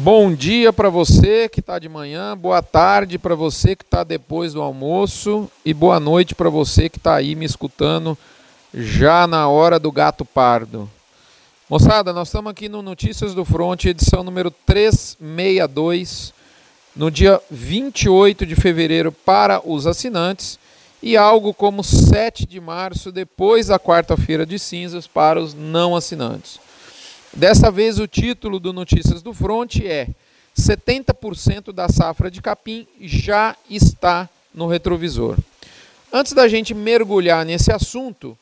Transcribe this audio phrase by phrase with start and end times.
[0.00, 4.52] Bom dia para você que está de manhã, boa tarde para você que está depois
[4.52, 8.16] do almoço e boa noite para você que está aí me escutando
[8.72, 10.88] já na hora do gato pardo.
[11.68, 16.32] Moçada, nós estamos aqui no Notícias do Front, edição número 362,
[16.94, 20.60] no dia 28 de fevereiro para os assinantes
[21.02, 26.67] e algo como 7 de março, depois da quarta-feira de cinzas, para os não assinantes.
[27.32, 30.08] Dessa vez, o título do Notícias do Front é
[30.58, 35.36] 70% da safra de capim já está no retrovisor.
[36.12, 38.36] Antes da gente mergulhar nesse assunto,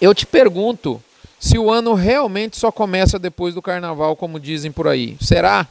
[0.00, 1.02] eu te pergunto
[1.38, 5.16] se o ano realmente só começa depois do carnaval, como dizem por aí.
[5.20, 5.66] Será?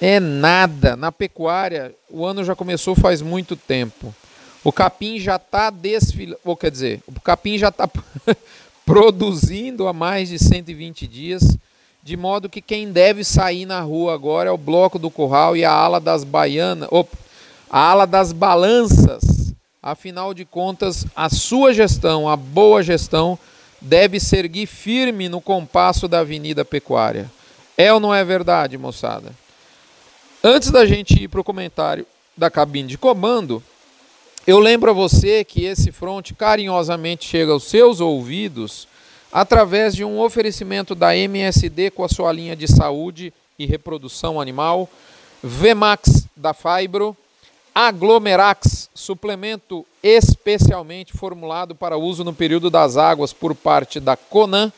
[0.00, 0.94] É nada.
[0.94, 4.14] Na pecuária, o ano já começou faz muito tempo.
[4.62, 7.88] O capim já está desfilando, ou quer dizer, o capim já está
[8.84, 11.56] produzindo há mais de 120 dias,
[12.02, 15.64] de modo que quem deve sair na rua agora é o bloco do curral e
[15.64, 17.16] a ala das baianas, opa,
[17.70, 19.54] a ala das balanças.
[19.82, 23.38] Afinal de contas, a sua gestão, a boa gestão,
[23.80, 27.30] deve seguir firme no compasso da Avenida Pecuária.
[27.76, 29.32] É ou não é verdade, moçada?
[30.44, 33.62] Antes da gente ir para o comentário da cabine de comando,
[34.46, 38.88] eu lembro a você que esse front carinhosamente chega aos seus ouvidos
[39.32, 44.88] através de um oferecimento da MSD com a sua linha de saúde e reprodução animal,
[45.42, 47.16] Vemax da Fibro,
[47.74, 54.72] Aglomerax, suplemento especialmente formulado para uso no período das águas por parte da Conan,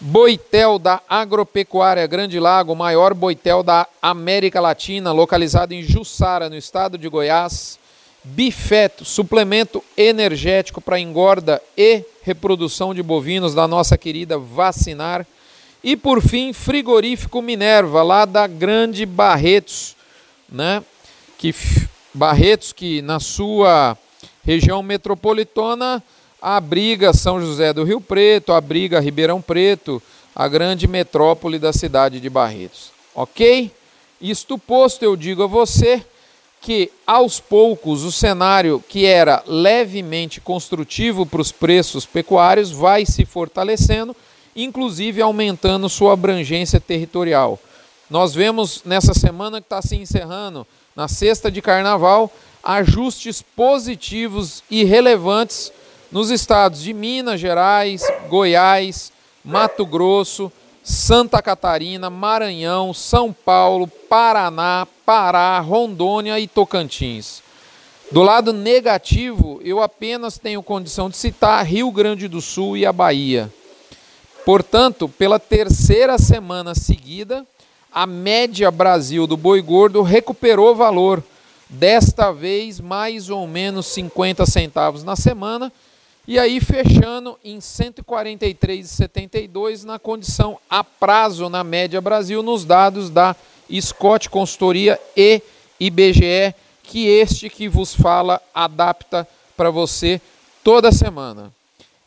[0.00, 6.96] Boitel da Agropecuária Grande Lago, maior boitel da América Latina, localizado em Jussara, no estado
[6.96, 7.78] de Goiás,
[8.24, 15.26] Bifeto, suplemento energético para engorda e reprodução de bovinos da nossa querida Vacinar.
[15.82, 19.96] E por fim, frigorífico Minerva, lá da Grande Barretos,
[20.50, 20.82] né?
[21.38, 21.54] Que
[22.12, 23.96] Barretos que na sua
[24.44, 26.02] região metropolitana
[26.40, 30.02] abriga São José do Rio Preto, abriga Ribeirão Preto,
[30.34, 32.90] a grande metrópole da cidade de Barretos.
[33.14, 33.70] OK?
[34.20, 36.04] Isto posto, eu digo a você,
[36.60, 43.24] que aos poucos o cenário que era levemente construtivo para os preços pecuários vai se
[43.24, 44.14] fortalecendo,
[44.54, 47.58] inclusive aumentando sua abrangência territorial.
[48.10, 52.32] Nós vemos nessa semana que está se encerrando, na sexta de carnaval,
[52.62, 55.72] ajustes positivos e relevantes
[56.10, 59.12] nos estados de Minas Gerais, Goiás,
[59.44, 60.50] Mato Grosso,
[60.88, 67.42] Santa Catarina, Maranhão, São Paulo, Paraná, Pará, Rondônia e Tocantins.
[68.10, 72.92] Do lado negativo, eu apenas tenho condição de citar Rio Grande do Sul e a
[72.92, 73.52] Bahia.
[74.46, 77.46] Portanto, pela terceira semana seguida,
[77.92, 81.22] a média Brasil do boi gordo recuperou valor,
[81.68, 85.70] desta vez mais ou menos 50 centavos na semana
[86.28, 93.34] e aí fechando em 143,72 na condição a prazo na média Brasil nos dados da
[93.80, 95.40] Scott Consultoria e
[95.80, 100.20] IBGE, que este que vos fala adapta para você
[100.62, 101.50] toda semana.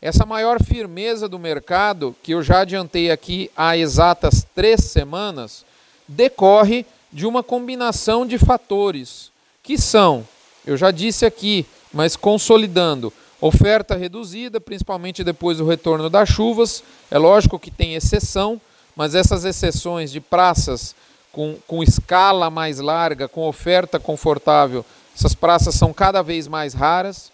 [0.00, 5.64] Essa maior firmeza do mercado, que eu já adiantei aqui há exatas três semanas,
[6.06, 9.32] decorre de uma combinação de fatores,
[9.64, 10.24] que são,
[10.64, 16.80] eu já disse aqui, mas consolidando, Oferta reduzida, principalmente depois do retorno das chuvas.
[17.10, 18.60] É lógico que tem exceção,
[18.94, 20.94] mas essas exceções de praças
[21.32, 27.32] com, com escala mais larga, com oferta confortável, essas praças são cada vez mais raras.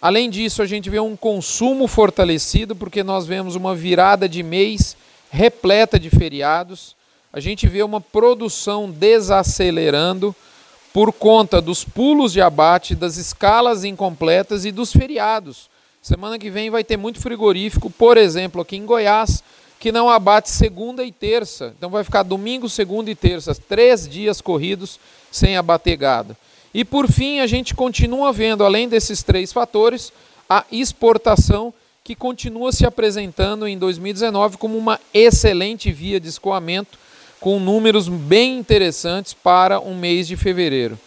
[0.00, 4.96] Além disso, a gente vê um consumo fortalecido, porque nós vemos uma virada de mês
[5.30, 6.96] repleta de feriados.
[7.30, 10.34] A gente vê uma produção desacelerando
[10.94, 15.68] por conta dos pulos de abate, das escalas incompletas e dos feriados.
[16.00, 19.42] Semana que vem vai ter muito frigorífico, por exemplo, aqui em Goiás,
[19.80, 21.74] que não abate segunda e terça.
[21.76, 25.00] Então vai ficar domingo, segunda e terça, três dias corridos
[25.32, 26.36] sem abater gado.
[26.72, 30.12] E por fim, a gente continua vendo, além desses três fatores,
[30.48, 31.74] a exportação
[32.04, 36.96] que continua se apresentando em 2019 como uma excelente via de escoamento
[37.44, 40.98] com números bem interessantes para um mês de fevereiro.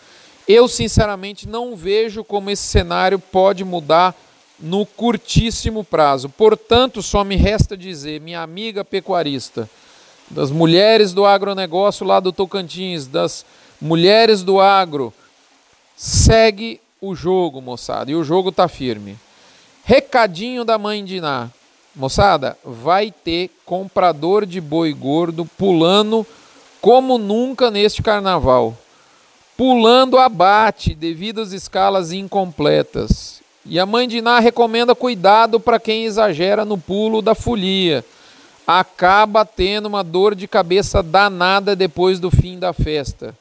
[0.48, 4.16] Eu, sinceramente, não vejo como esse cenário pode mudar
[4.60, 6.30] no curtíssimo prazo.
[6.30, 9.68] Portanto, só me resta dizer, minha amiga pecuarista,
[10.30, 13.44] das mulheres do agronegócio lá do Tocantins, das
[13.82, 15.12] mulheres do agro,
[15.96, 19.18] segue o jogo, moçada, e o jogo está firme.
[19.84, 21.50] Recadinho da mãe de Ná.
[21.98, 26.24] Moçada, vai ter comprador de boi gordo pulando
[26.80, 28.78] como nunca neste carnaval.
[29.58, 33.42] Pulando abate devido às escalas incompletas.
[33.66, 38.06] E a mãe de Ná recomenda cuidado para quem exagera no pulo da folia.
[38.68, 43.34] Acaba tendo uma dor de cabeça danada depois do fim da festa.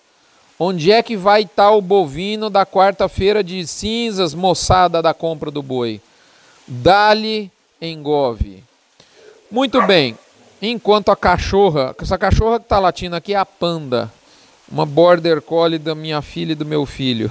[0.59, 5.50] Onde é que vai estar tá o bovino da quarta-feira de cinzas, moçada da compra
[5.50, 6.00] do boi?
[6.67, 7.52] Dali
[7.87, 8.62] engove.
[9.50, 10.17] Muito bem.
[10.61, 14.11] Enquanto a cachorra, essa cachorra que está latindo aqui é a Panda,
[14.71, 17.31] uma border collie da minha filha e do meu filho.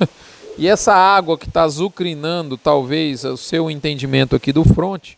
[0.58, 5.10] e essa água que está azucrinando, talvez, o seu entendimento aqui do front,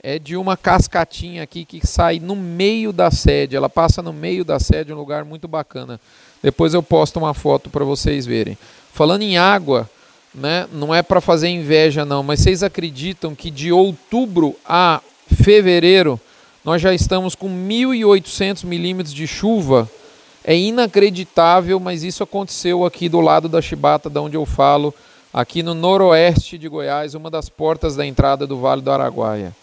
[0.00, 3.56] é de uma cascatinha aqui que sai no meio da sede.
[3.56, 6.00] Ela passa no meio da sede, um lugar muito bacana.
[6.42, 8.56] Depois eu posto uma foto para vocês verem.
[8.92, 9.90] Falando em água,
[10.34, 15.00] né, não é para fazer inveja não, mas vocês acreditam que de outubro a
[15.34, 16.20] fevereiro
[16.64, 19.88] nós já estamos com 1.800 milímetros de chuva?
[20.44, 24.94] É inacreditável, mas isso aconteceu aqui do lado da Chibata, de onde eu falo,
[25.32, 29.54] aqui no noroeste de Goiás, uma das portas da entrada do Vale do Araguaia.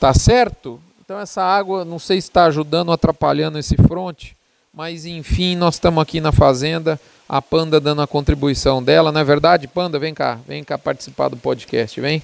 [0.00, 0.80] Tá certo?
[1.04, 4.36] Então essa água, não sei se está ajudando ou atrapalhando esse fronte,
[4.74, 9.24] mas enfim, nós estamos aqui na fazenda, a Panda dando a contribuição dela, não é
[9.24, 9.68] verdade?
[9.68, 12.20] Panda, vem cá, vem cá participar do podcast, vem.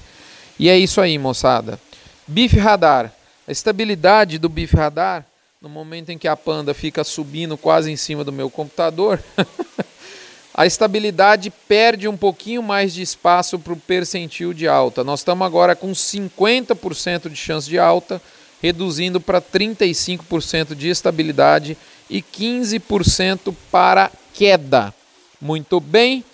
[0.59, 1.79] E é isso aí, moçada.
[2.27, 3.13] Bife radar.
[3.47, 5.25] A estabilidade do bife radar,
[5.63, 9.23] no momento em que a Panda fica subindo quase em cima do meu computador,
[10.53, 15.05] a estabilidade perde um pouquinho mais de espaço para o percentil de alta.
[15.05, 18.21] Nós estamos agora com 50% de chance de alta,
[18.61, 21.77] reduzindo para 35% de estabilidade
[22.11, 24.93] e 15% para queda.
[25.41, 26.25] Muito bem.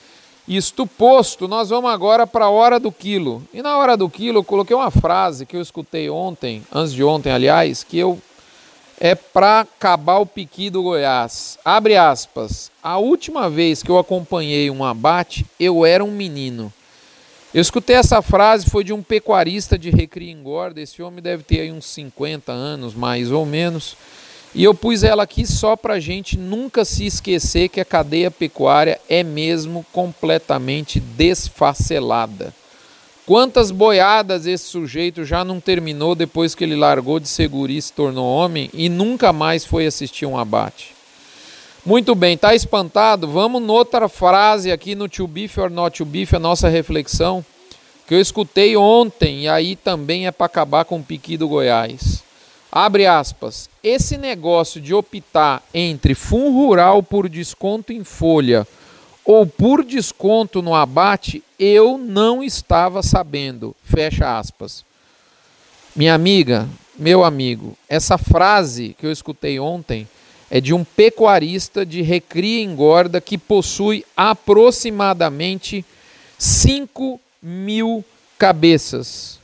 [0.49, 3.43] Isto posto, nós vamos agora para a hora do quilo.
[3.53, 7.03] E na hora do quilo eu coloquei uma frase que eu escutei ontem, antes de
[7.03, 8.21] ontem, aliás, que eu
[8.99, 11.59] é para acabar o piqui do Goiás.
[11.65, 12.71] Abre aspas.
[12.83, 16.73] A última vez que eu acompanhei um abate, eu era um menino.
[17.53, 20.81] Eu escutei essa frase, foi de um pecuarista de recria engorda.
[20.81, 23.97] Esse homem deve ter aí uns 50 anos, mais ou menos.
[24.57, 28.31] E eu pus ela aqui só para a gente nunca se esquecer que a cadeia
[28.31, 32.55] pecuária é mesmo completamente desfacelada.
[33.27, 37.93] Quantas boiadas esse sujeito já não terminou depois que ele largou de seguri e se
[37.93, 40.95] tornou homem e nunca mais foi assistir um abate?
[41.85, 43.29] Muito bem, tá espantado?
[43.29, 47.45] Vamos noutra frase aqui no To Beef or Not To Beef, a nossa reflexão,
[48.09, 52.16] que eu escutei ontem e aí também é para acabar com o piqui do Goiás.
[52.79, 53.71] Abre aspas.
[53.83, 58.69] Esse negócio de optar entre fundo rural por desconto em folha
[59.25, 63.75] ou por desconto no abate, eu não estava sabendo.
[63.83, 64.85] Fecha aspas.
[65.95, 66.69] Minha amiga,
[66.99, 70.07] meu amigo, essa frase que eu escutei ontem
[70.51, 75.83] é de um pecuarista de recria e engorda que possui aproximadamente
[76.37, 78.05] 5 mil
[78.39, 79.41] cabeças.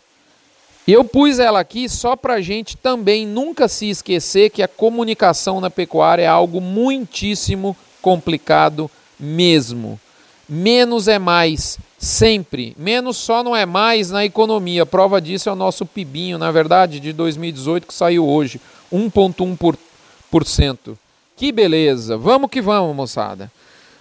[0.87, 5.61] Eu pus ela aqui só para a gente também nunca se esquecer que a comunicação
[5.61, 9.99] na pecuária é algo muitíssimo complicado mesmo.
[10.49, 12.75] Menos é mais, sempre.
[12.77, 14.85] Menos só não é mais na economia.
[14.85, 18.61] Prova disso é o nosso PIBinho, na verdade, de 2018 que saiu hoje,
[18.93, 20.99] 1,1%.
[21.37, 22.17] Que beleza!
[22.17, 23.51] Vamos que vamos, moçada.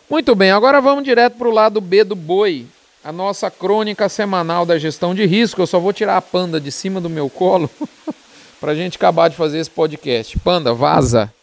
[0.10, 2.66] Muito bem, agora vamos direto para o lado B do boi
[3.04, 5.62] a nossa crônica semanal da gestão de risco.
[5.62, 7.70] Eu só vou tirar a panda de cima do meu colo
[8.60, 10.38] para a gente acabar de fazer esse podcast.
[10.40, 11.34] Panda, vaza!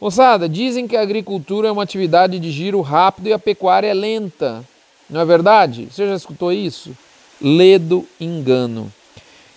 [0.00, 3.94] Moçada, dizem que a agricultura é uma atividade de giro rápido e a pecuária é
[3.94, 4.64] lenta.
[5.08, 5.88] Não é verdade?
[5.90, 6.96] Você já escutou isso?
[7.40, 8.92] Ledo engano.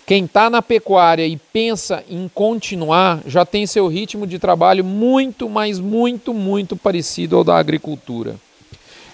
[0.06, 5.50] Quem está na pecuária e pensa em continuar já tem seu ritmo de trabalho muito,
[5.50, 8.36] mas muito, muito parecido ao da agricultura.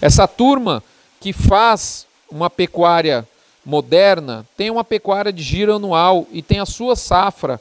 [0.01, 0.85] Essa turma
[1.25, 3.27] que faz uma pecuária
[3.65, 7.59] moderna tem uma pecuária de giro anual e tem a sua safra,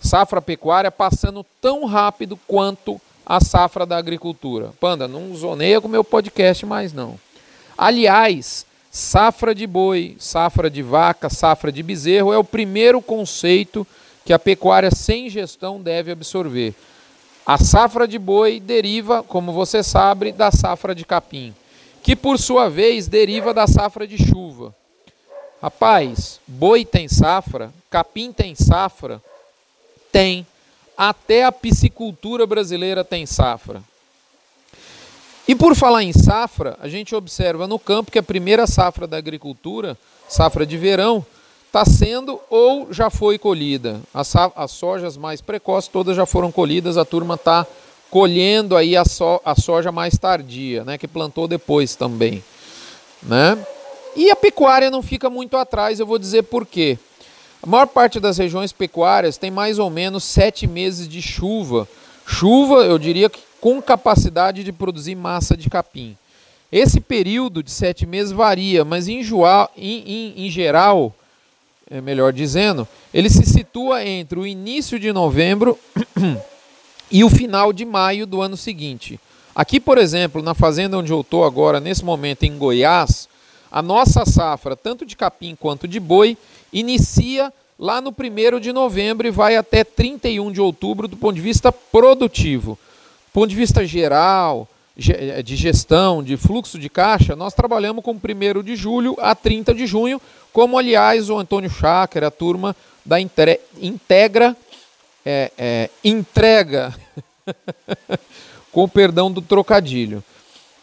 [0.00, 4.72] safra pecuária, passando tão rápido quanto a safra da agricultura.
[4.78, 7.18] Panda, não zoneia com o meu podcast mais não.
[7.76, 13.84] Aliás, safra de boi, safra de vaca, safra de bezerro é o primeiro conceito
[14.24, 16.76] que a pecuária sem gestão deve absorver.
[17.44, 21.52] A safra de boi deriva, como você sabe, da safra de capim
[22.02, 24.74] que por sua vez deriva da safra de chuva.
[25.62, 29.22] Rapaz, boi tem safra, capim tem safra,
[30.10, 30.46] tem.
[30.96, 33.82] Até a piscicultura brasileira tem safra.
[35.48, 39.16] E por falar em safra, a gente observa no campo que a primeira safra da
[39.16, 41.24] agricultura, safra de verão,
[41.66, 44.00] está sendo ou já foi colhida.
[44.12, 47.66] As, as sojas mais precoces todas já foram colhidas, a turma está
[48.10, 52.42] colhendo aí a, so, a soja mais tardia, né, que plantou depois também,
[53.22, 53.56] né?
[54.16, 56.98] E a pecuária não fica muito atrás, eu vou dizer por quê.
[57.62, 61.86] A maior parte das regiões pecuárias tem mais ou menos sete meses de chuva.
[62.26, 66.16] Chuva, eu diria que com capacidade de produzir massa de capim.
[66.72, 71.14] Esse período de sete meses varia, mas em, em, em, em geral,
[71.90, 75.78] é melhor dizendo, ele se situa entre o início de novembro
[77.10, 79.18] e o final de maio do ano seguinte.
[79.54, 83.28] Aqui, por exemplo, na fazenda onde eu estou agora, nesse momento em Goiás,
[83.70, 86.36] a nossa safra, tanto de capim quanto de boi,
[86.72, 91.40] inicia lá no 1 de novembro e vai até 31 de outubro do ponto de
[91.40, 92.78] vista produtivo.
[93.26, 94.68] Do ponto de vista geral,
[95.08, 99.74] eh, de gestão, de fluxo de caixa, nós trabalhamos com 1 de julho a 30
[99.74, 100.20] de junho,
[100.52, 104.56] como aliás o Antônio Cháquer, a turma da Integra,
[105.30, 106.92] é, é, entrega,
[108.72, 110.24] com perdão do trocadilho.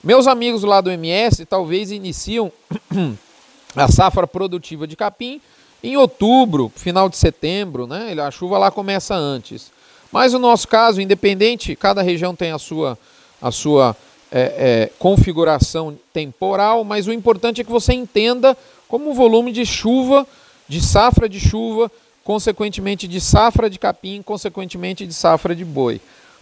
[0.01, 2.51] Meus amigos lá do MS talvez iniciam
[3.75, 5.41] a safra produtiva de capim
[5.83, 8.15] em outubro, final de setembro, né?
[8.19, 9.71] A chuva lá começa antes.
[10.11, 12.97] Mas no nosso caso, independente, cada região tem a sua,
[13.41, 13.95] a sua
[14.31, 19.65] é, é, configuração temporal, mas o importante é que você entenda como o volume de
[19.65, 20.25] chuva,
[20.67, 21.91] de safra de chuva,
[22.27, 26.01] consequentemente de safra de capim, consequentemente de safra de boi.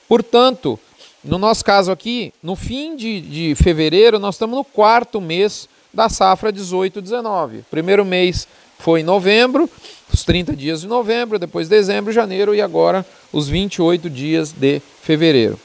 [0.10, 0.80] Portanto,
[1.24, 6.10] no nosso caso aqui, no fim de, de fevereiro, nós estamos no quarto mês da
[6.10, 7.66] safra 18-19.
[7.70, 8.48] Primeiro mês
[8.80, 9.70] foi em novembro,
[10.12, 15.60] os 30 dias de novembro, depois dezembro, janeiro e agora os 28 dias de fevereiro.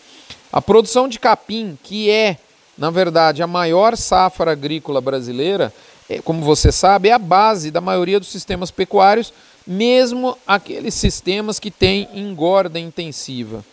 [0.53, 2.37] A produção de capim, que é,
[2.77, 5.73] na verdade, a maior safra agrícola brasileira,
[6.11, 9.33] é, como você sabe, é a base da maioria dos sistemas pecuários,
[9.71, 13.65] mesmo aqueles sistemas que têm engorda intensiva.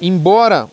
[0.00, 0.70] Embora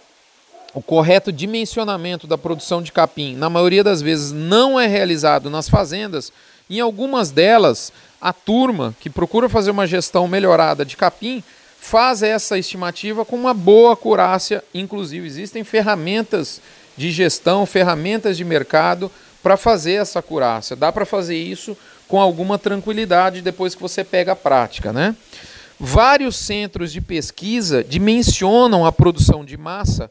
[0.72, 5.68] o correto dimensionamento da produção de capim, na maioria das vezes, não é realizado nas
[5.68, 6.32] fazendas,
[6.70, 7.92] em algumas delas,
[8.22, 11.44] a turma que procura fazer uma gestão melhorada de capim
[11.80, 14.64] faz essa estimativa com uma boa acurácia.
[14.76, 16.62] Inclusive, existem ferramentas
[16.96, 19.10] de gestão, ferramentas de mercado
[19.42, 20.76] para fazer essa acurácia.
[20.76, 21.76] Dá para fazer isso
[22.08, 25.16] com alguma tranquilidade depois que você pega a prática, né?
[25.80, 30.10] Vários centros de pesquisa dimensionam a produção de massa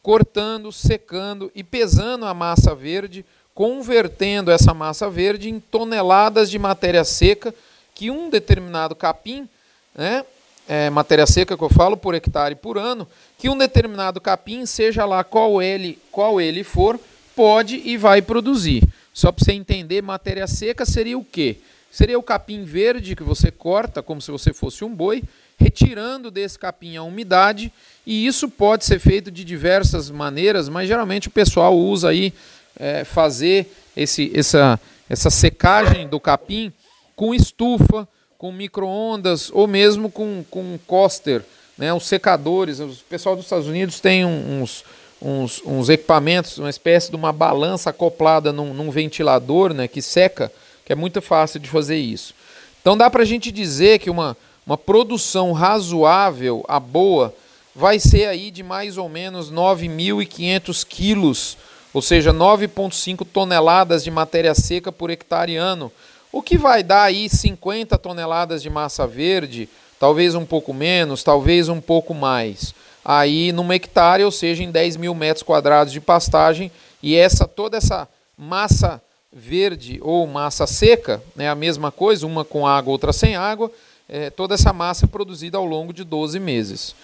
[0.00, 7.02] cortando, secando e pesando a massa verde, convertendo essa massa verde em toneladas de matéria
[7.04, 7.52] seca
[7.94, 9.48] que um determinado capim,
[9.94, 10.24] né,
[10.68, 15.04] é, matéria seca que eu falo por hectare por ano, que um determinado capim, seja
[15.04, 17.00] lá qual ele, qual ele for,
[17.34, 18.84] pode e vai produzir.
[19.18, 21.56] Só para você entender, matéria seca seria o quê?
[21.90, 25.24] Seria o capim verde que você corta como se você fosse um boi,
[25.58, 27.72] retirando desse capim a umidade,
[28.06, 32.32] e isso pode ser feito de diversas maneiras, mas geralmente o pessoal usa aí
[32.78, 34.78] é, fazer esse, essa,
[35.10, 36.72] essa secagem do capim
[37.16, 38.06] com estufa,
[38.38, 41.42] com micro-ondas ou mesmo com, com coster,
[41.76, 42.78] né, os secadores.
[42.78, 44.84] O pessoal dos Estados Unidos tem uns,
[45.20, 50.52] uns, uns equipamentos, uma espécie de uma balança acoplada num, num, ventilador né, que seca,
[50.84, 52.34] que é muito fácil de fazer isso.
[52.80, 57.34] Então dá para a gente dizer que uma, uma produção razoável, a boa,
[57.74, 61.56] vai ser aí de mais ou menos 9.500 quilos,
[61.92, 65.92] ou seja, 9,5 toneladas de matéria seca por hectare ano
[66.30, 71.68] o que vai dar aí 50 toneladas de massa verde, talvez um pouco menos, talvez
[71.68, 72.74] um pouco mais.
[73.10, 76.70] Aí num hectare, ou seja, em 10 mil metros quadrados de pastagem,
[77.02, 79.00] e essa toda essa massa
[79.32, 83.72] verde ou massa seca, né, a mesma coisa, uma com água, outra sem água,
[84.06, 86.94] é, toda essa massa é produzida ao longo de 12 meses.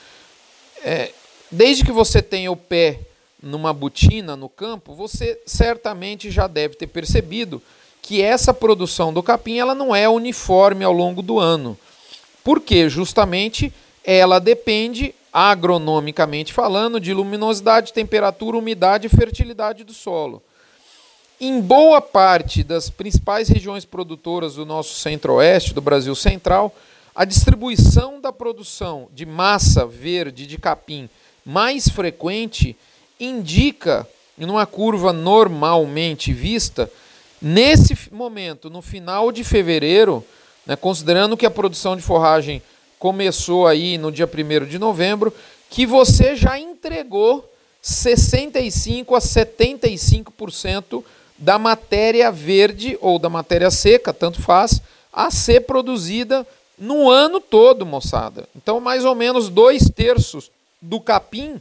[0.84, 1.10] É,
[1.50, 3.00] desde que você tenha o pé
[3.42, 7.62] numa botina no campo, você certamente já deve ter percebido
[8.02, 11.78] que essa produção do capim ela não é uniforme ao longo do ano.
[12.42, 13.72] Porque justamente
[14.04, 20.40] ela depende, agronomicamente falando, de luminosidade, temperatura, umidade e fertilidade do solo.
[21.40, 26.72] Em boa parte das principais regiões produtoras do nosso centro-oeste, do Brasil central,
[27.12, 31.10] a distribuição da produção de massa verde de capim
[31.44, 32.76] mais frequente
[33.18, 36.88] indica, numa curva normalmente vista,
[37.46, 40.24] Nesse momento, no final de fevereiro,
[40.64, 42.62] né, considerando que a produção de forragem
[43.04, 45.30] começou aí no dia 1 de novembro,
[45.68, 47.46] que você já entregou
[47.82, 51.04] 65 a 75%
[51.36, 54.80] da matéria verde ou da matéria seca, tanto faz,
[55.12, 56.46] a ser produzida
[56.78, 58.48] no ano todo, moçada.
[58.56, 61.60] Então, mais ou menos dois terços do capim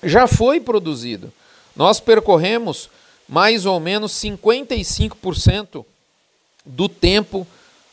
[0.00, 1.32] já foi produzido.
[1.74, 2.88] Nós percorremos
[3.28, 5.84] mais ou menos 55%
[6.64, 7.44] do tempo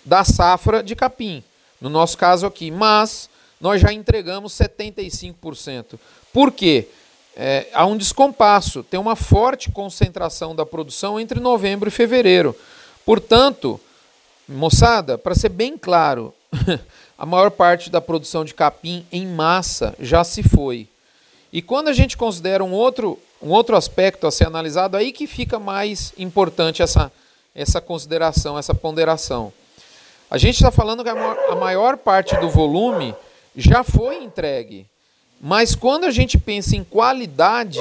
[0.06, 1.44] da safra de capim,
[1.84, 6.00] no nosso caso aqui, mas nós já entregamos 75%.
[6.32, 6.88] Por quê?
[7.36, 12.56] É, há um descompasso, tem uma forte concentração da produção entre novembro e fevereiro.
[13.06, 13.78] Portanto,
[14.48, 16.34] moçada, para ser bem claro,
[17.18, 20.88] a maior parte da produção de capim em massa já se foi.
[21.52, 25.28] E quando a gente considera um outro, um outro aspecto a ser analisado, aí que
[25.28, 27.12] fica mais importante essa,
[27.54, 29.52] essa consideração, essa ponderação.
[30.30, 33.16] A gente está falando que a maior, parte do volume
[33.56, 34.88] já foi entregue.
[35.40, 37.80] Mas quando a gente pensa em qualidade,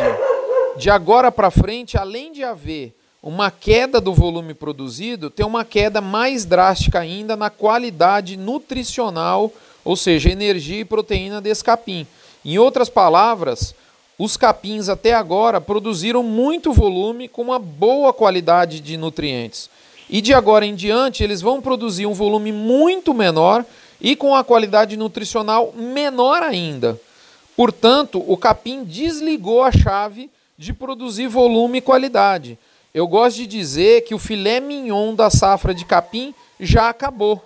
[0.76, 6.00] de agora para frente, além de haver uma queda do volume produzido, tem uma queda
[6.00, 9.52] mais drástica ainda na qualidade nutricional,
[9.84, 12.06] ou seja, energia e proteína desse capim.
[12.44, 13.74] Em outras palavras,
[14.18, 19.70] os capins até agora produziram muito volume com uma boa qualidade de nutrientes.
[20.12, 23.64] E de agora em diante, eles vão produzir um volume muito menor
[23.98, 27.00] e com a qualidade nutricional menor ainda.
[27.56, 30.28] Portanto, o capim desligou a chave
[30.58, 32.58] de produzir volume e qualidade.
[32.92, 37.42] Eu gosto de dizer que o filé mignon da safra de capim já acabou.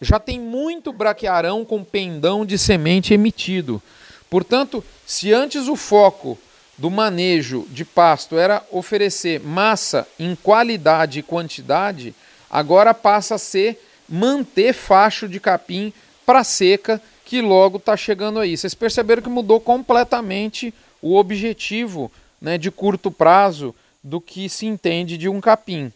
[0.00, 3.82] Já tem muito braquiarão com pendão de semente emitido.
[4.30, 6.38] Portanto, se antes o foco
[6.80, 12.14] do manejo de pasto era oferecer massa em qualidade e quantidade,
[12.50, 15.92] agora passa a ser manter facho de capim
[16.24, 18.56] para seca que logo está chegando aí.
[18.56, 20.72] Vocês perceberam que mudou completamente
[21.02, 22.10] o objetivo
[22.40, 25.92] né, de curto prazo do que se entende de um capim.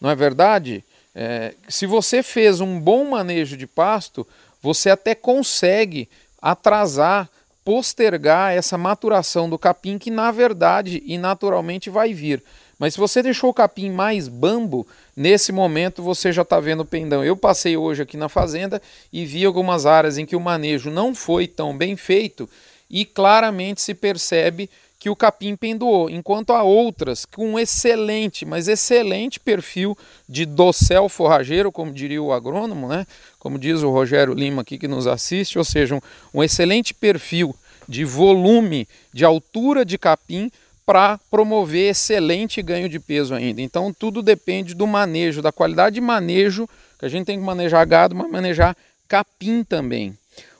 [0.00, 0.82] Não é verdade?
[1.14, 4.26] É, se você fez um bom manejo de pasto,
[4.62, 6.08] você até consegue
[6.40, 7.28] atrasar,
[7.64, 12.42] postergar essa maturação do capim, que na verdade e naturalmente vai vir.
[12.78, 14.86] Mas se você deixou o capim mais bambo,
[15.16, 17.24] nesse momento você já está vendo o pendão.
[17.24, 21.14] Eu passei hoje aqui na fazenda e vi algumas áreas em que o manejo não
[21.14, 22.48] foi tão bem feito
[22.90, 29.38] e claramente se percebe que o capim pendoou, enquanto há outras com excelente, mas excelente
[29.38, 33.06] perfil de dossel forrageiro, como diria o agrônomo, né?
[33.38, 36.00] como diz o Rogério Lima aqui que nos assiste, ou seja, um,
[36.32, 37.54] um excelente perfil
[37.88, 40.50] de volume, de altura de capim
[40.86, 43.60] para promover excelente ganho de peso ainda.
[43.62, 46.68] Então tudo depende do manejo, da qualidade de manejo,
[46.98, 48.76] que a gente tem que manejar gado, mas manejar
[49.08, 50.16] capim também.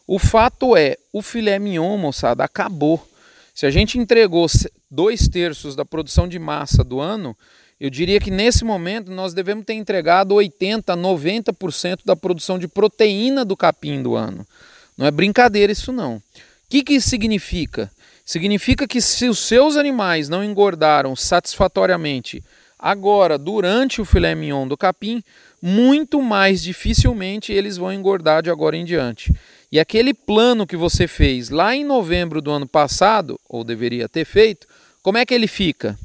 [0.07, 3.07] O fato é, o filé mignon, moçada, acabou.
[3.55, 4.47] Se a gente entregou
[4.91, 7.37] dois terços da produção de massa do ano,
[7.81, 13.45] eu diria que nesse momento nós devemos ter entregado 80%, 90% da produção de proteína
[13.45, 14.47] do capim do ano.
[14.97, 16.23] Não é brincadeira isso não.
[16.75, 17.89] Que, que isso significa?
[18.27, 22.43] Significa que se os seus animais não engordaram satisfatoriamente
[22.77, 25.23] agora, durante o filé mignon do capim,
[25.63, 29.33] muito mais dificilmente eles vão engordar de agora em diante.
[29.71, 34.25] E aquele plano que você fez lá em novembro do ano passado, ou deveria ter
[34.25, 34.67] feito,
[35.01, 35.97] como é que ele fica?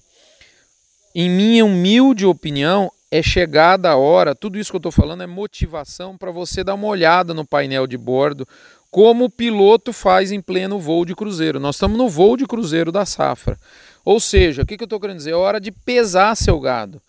[1.15, 5.27] Em minha humilde opinião, é chegada a hora, tudo isso que eu estou falando é
[5.27, 8.47] motivação para você dar uma olhada no painel de bordo,
[8.91, 11.59] como o piloto faz em pleno voo de cruzeiro.
[11.59, 13.57] Nós estamos no voo de cruzeiro da safra.
[14.03, 15.31] Ou seja, o que, que eu estou querendo dizer?
[15.31, 17.01] É hora de pesar seu gado.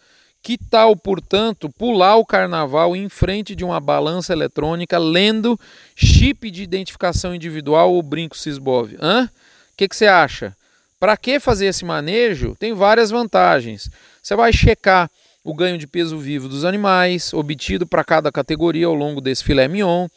[0.43, 5.59] Que tal, portanto, pular o carnaval em frente de uma balança eletrônica lendo
[5.95, 8.97] chip de identificação individual ou brinco Sisbov?
[9.01, 9.25] Hã?
[9.25, 10.57] O que, que você acha?
[10.99, 12.57] Para que fazer esse manejo?
[12.59, 13.91] Tem várias vantagens.
[14.23, 15.11] Você vai checar
[15.43, 19.69] o ganho de peso vivo dos animais, obtido para cada categoria ao longo desse filé
[19.69, 20.09] mignon.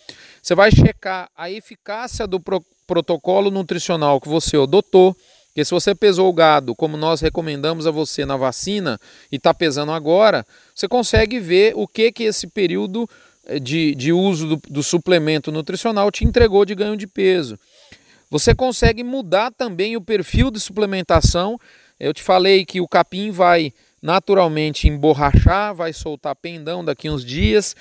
[0.43, 5.15] Você vai checar a eficácia do pro protocolo nutricional que você adotou.
[5.47, 8.99] Porque se você pesou o gado, como nós recomendamos a você na vacina,
[9.32, 13.10] e está pesando agora, você consegue ver o que, que esse período
[13.45, 17.58] eh, de, de uso do, do suplemento nutricional te entregou de ganho de peso.
[18.29, 21.58] Você consegue mudar também o perfil de suplementação.
[21.97, 23.71] Eu te falei que o capim vai
[24.04, 27.74] naturalmente emborrachar, vai soltar pendão daqui uns dias,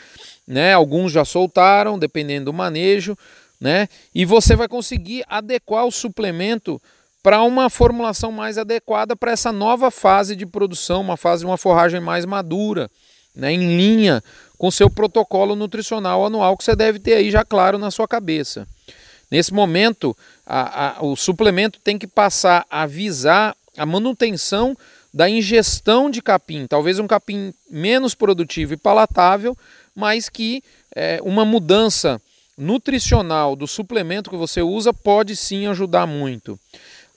[0.47, 0.73] né?
[0.73, 3.19] Alguns já soltaram, dependendo do manejo,
[3.61, 3.89] né?
[4.15, 6.81] E você vai conseguir adequar o suplemento
[7.25, 11.59] para uma formulação mais adequada para essa nova fase de produção, uma fase de uma
[11.59, 12.89] forragem mais madura,
[13.35, 14.23] né, em linha
[14.59, 18.67] com seu protocolo nutricional anual que você deve ter aí já claro na sua cabeça.
[19.31, 24.77] Nesse momento, a, a, o suplemento tem que passar a visar a manutenção
[25.13, 29.57] da ingestão de capim, talvez um capim menos produtivo e palatável,
[29.95, 30.63] mas que
[30.95, 32.21] é, uma mudança
[32.57, 36.59] nutricional do suplemento que você usa pode sim ajudar muito.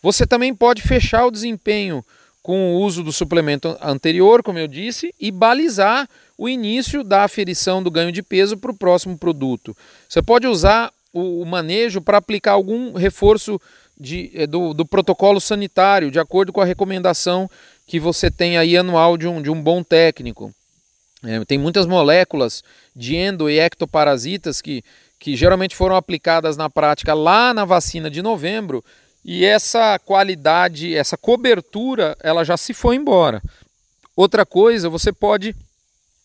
[0.01, 2.03] Você também pode fechar o desempenho
[2.43, 7.81] com o uso do suplemento anterior, como eu disse, e balizar o início da aferição
[7.81, 9.75] do ganho de peso para o próximo produto.
[10.08, 13.60] Você pode usar o, manejo para aplicar algum reforço
[13.97, 17.49] de, eh, do, do, protocolo sanitário, de acordo com a recomendação
[17.86, 20.54] que você tem aí anual de um, de um bom técnico.
[21.24, 22.63] É, tem muitas moléculas
[22.95, 24.84] de endo e ectoparasitas que,
[25.19, 28.84] que geralmente foram aplicadas na prática lá na vacina de novembro
[29.28, 33.41] e essa qualidade, essa cobertura, ela já se foi embora.
[34.15, 35.56] Outra coisa, você pode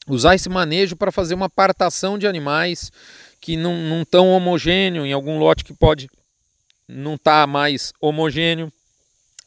[0.06, 2.92] usar esse manejo para fazer uma apartação de animais
[3.40, 6.10] que não estão homogêneo, em algum lote que pode
[6.86, 8.70] não estar tá mais homogêneo.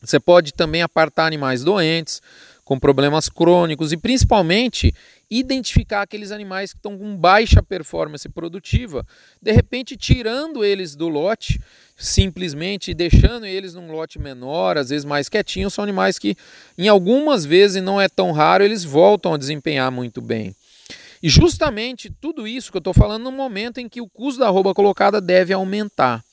[0.03, 2.21] Você pode também apartar animais doentes,
[2.63, 4.93] com problemas crônicos e principalmente
[5.29, 9.05] identificar aqueles animais que estão com baixa performance produtiva,
[9.41, 11.59] de repente tirando eles do lote,
[11.97, 16.37] simplesmente deixando eles num lote menor, às vezes mais quietinhos, são animais que
[16.77, 20.55] em algumas vezes não é tão raro, eles voltam a desempenhar muito bem.
[21.21, 24.47] E justamente tudo isso que eu estou falando no momento em que o custo da
[24.47, 26.23] arroba colocada deve aumentar.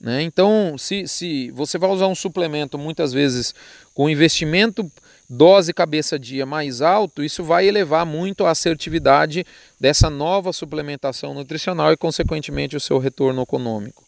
[0.00, 0.22] Né?
[0.22, 3.54] Então, se, se você vai usar um suplemento muitas vezes
[3.92, 4.90] com investimento
[5.28, 9.46] dose cabeça dia mais alto, isso vai elevar muito a assertividade
[9.78, 14.02] dessa nova suplementação nutricional e, consequentemente, o seu retorno econômico.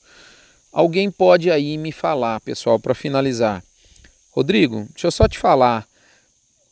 [0.72, 3.62] Alguém pode aí me falar, pessoal, para finalizar.
[4.30, 5.86] Rodrigo, deixa eu só te falar.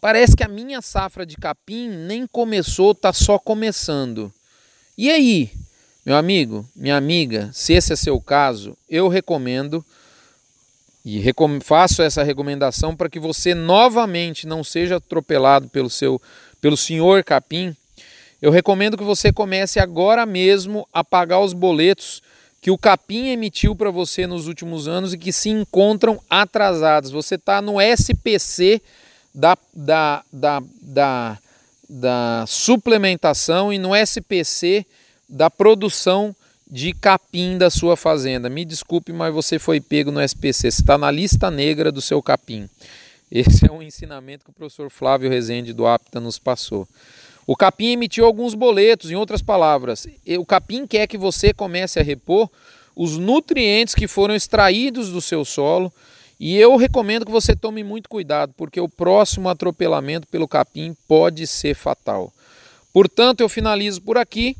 [0.00, 4.32] Parece que a minha safra de capim nem começou, tá só começando.
[4.96, 5.52] E aí,
[6.10, 9.84] meu amigo, minha amiga, se esse é seu caso, eu recomendo
[11.04, 11.22] e
[11.62, 16.20] faço essa recomendação para que você novamente não seja atropelado pelo seu
[16.60, 17.76] pelo senhor capim.
[18.42, 22.20] Eu recomendo que você comece agora mesmo a pagar os boletos
[22.60, 27.12] que o capim emitiu para você nos últimos anos e que se encontram atrasados.
[27.12, 28.82] Você está no SPC
[29.32, 31.38] da, da, da, da,
[31.88, 34.84] da suplementação e no SPC
[35.30, 36.34] da produção
[36.70, 38.48] de capim da sua fazenda.
[38.48, 40.70] Me desculpe, mas você foi pego no SPC.
[40.70, 42.68] Você está na lista negra do seu capim.
[43.30, 46.86] Esse é um ensinamento que o professor Flávio Rezende do APTA nos passou.
[47.46, 50.06] O capim emitiu alguns boletos, em outras palavras,
[50.38, 52.48] o capim quer que você comece a repor
[52.94, 55.92] os nutrientes que foram extraídos do seu solo.
[56.38, 61.46] E eu recomendo que você tome muito cuidado, porque o próximo atropelamento pelo capim pode
[61.46, 62.32] ser fatal.
[62.92, 64.56] Portanto, eu finalizo por aqui.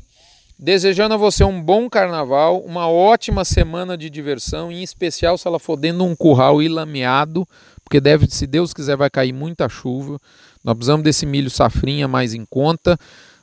[0.63, 5.57] Desejando a você um bom carnaval, uma ótima semana de diversão, em especial se ela
[5.57, 7.47] for dentro de um curral ilameado,
[7.83, 10.19] porque deve, se Deus quiser, vai cair muita chuva.
[10.63, 12.95] Nós precisamos desse milho safrinha mais em conta.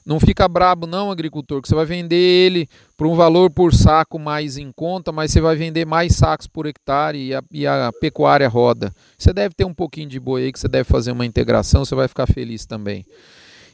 [0.07, 4.17] Não fica brabo não, agricultor, que você vai vender ele por um valor por saco
[4.17, 7.93] mais em conta, mas você vai vender mais sacos por hectare e a, e a
[8.01, 8.95] pecuária roda.
[9.19, 11.97] Você deve ter um pouquinho de boi aí que você deve fazer uma integração, você
[11.97, 13.05] vai ficar feliz também.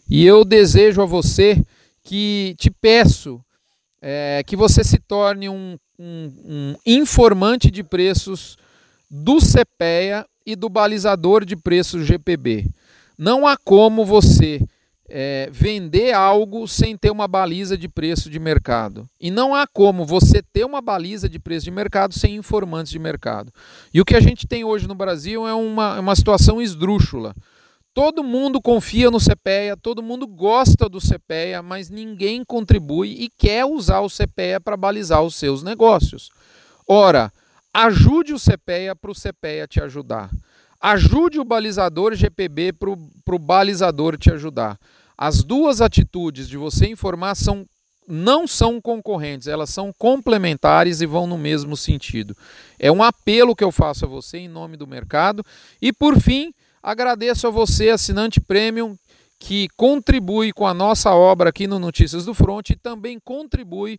[0.08, 1.62] E eu desejo a você
[2.04, 3.40] que te peço
[4.00, 8.58] é, que você se torne um, um, um informante de preços
[9.10, 12.66] do CPEA e do balizador de preços GPB.
[13.16, 14.60] Não há como você
[15.08, 19.08] é, vender algo sem ter uma baliza de preço de mercado.
[19.20, 22.98] E não há como você ter uma baliza de preço de mercado sem informantes de
[22.98, 23.52] mercado.
[23.92, 27.34] E o que a gente tem hoje no Brasil é uma, uma situação esdrúxula.
[27.94, 33.64] Todo mundo confia no CPEA, todo mundo gosta do CPEA, mas ninguém contribui e quer
[33.64, 36.28] usar o CPEA para balizar os seus negócios.
[36.88, 37.32] Ora,
[37.72, 40.28] ajude o CPEA para o CPEA te ajudar.
[40.80, 44.76] Ajude o balizador GPB para o balizador te ajudar.
[45.16, 47.64] As duas atitudes de você informar são,
[48.08, 52.36] não são concorrentes, elas são complementares e vão no mesmo sentido.
[52.76, 55.46] É um apelo que eu faço a você em nome do mercado.
[55.80, 56.52] E por fim,
[56.84, 58.94] Agradeço a você, assinante premium,
[59.38, 63.98] que contribui com a nossa obra aqui no Notícias do Front e também contribui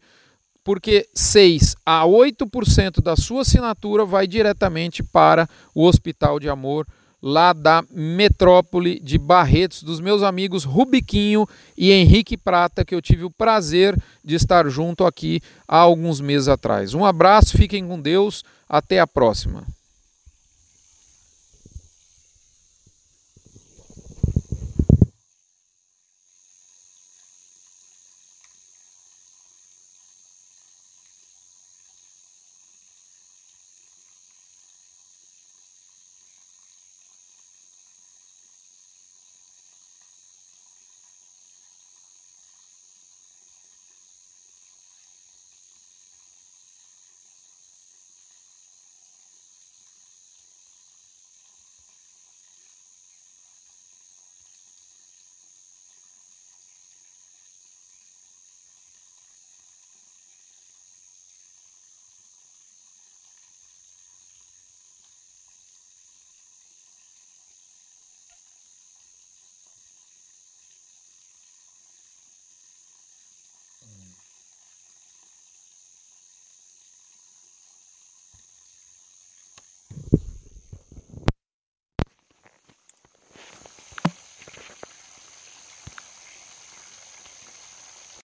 [0.63, 6.85] porque 6 a 8% da sua assinatura vai diretamente para o Hospital de Amor
[7.19, 13.23] lá da metrópole de Barretos, dos meus amigos Rubiquinho e Henrique Prata, que eu tive
[13.23, 16.93] o prazer de estar junto aqui há alguns meses atrás.
[16.93, 19.63] Um abraço, fiquem com Deus, até a próxima.